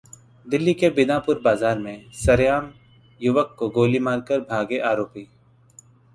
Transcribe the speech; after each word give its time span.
दिल्ली 0.45 0.73
के 0.73 0.89
बिंदापुर 0.89 1.39
बाजार 1.39 1.79
में 1.79 2.11
सरेआम 2.15 2.71
युवक 3.21 3.55
को 3.59 3.69
गोली 3.69 3.99
मारकर 3.99 4.39
भागे 4.41 4.79
आरोपी 4.89 5.27